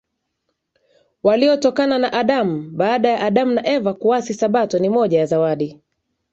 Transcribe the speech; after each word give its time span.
waliotokana 1.23 1.97
na 1.99 2.13
Adam 2.13 2.71
Baada 2.77 3.09
ya 3.09 3.19
Adam 3.21 3.53
na 3.53 3.67
Eva 3.67 3.93
kuasi 3.93 4.33
Sabato 4.33 4.79
ni 4.79 4.89
moja 4.89 5.19
ya 5.19 5.25
Zawadi 5.25 5.79